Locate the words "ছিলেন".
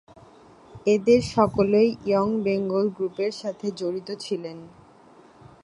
4.19-4.57